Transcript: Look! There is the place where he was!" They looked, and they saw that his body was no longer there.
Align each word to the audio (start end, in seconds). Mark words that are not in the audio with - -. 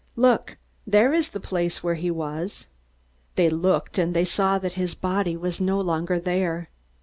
Look! 0.15 0.57
There 0.87 1.13
is 1.13 1.29
the 1.29 1.39
place 1.39 1.83
where 1.83 1.93
he 1.93 2.09
was!" 2.09 2.65
They 3.35 3.49
looked, 3.51 3.99
and 3.99 4.15
they 4.15 4.25
saw 4.25 4.57
that 4.57 4.73
his 4.73 4.95
body 4.95 5.37
was 5.37 5.61
no 5.61 5.79
longer 5.79 6.19
there. 6.19 6.69